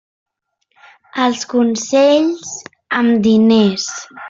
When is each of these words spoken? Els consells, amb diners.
Els 1.25 1.43
consells, 1.51 2.51
amb 3.03 3.23
diners. 3.31 3.89